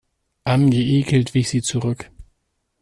[0.45, 2.09] Angeekelt wich sie zurück.